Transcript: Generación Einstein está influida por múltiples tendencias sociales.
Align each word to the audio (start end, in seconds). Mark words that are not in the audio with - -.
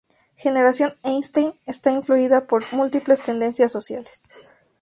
Generación 0.35 0.95
Einstein 1.03 1.53
está 1.67 1.91
influida 1.91 2.47
por 2.47 2.63
múltiples 2.73 3.21
tendencias 3.21 3.71
sociales. 3.71 4.23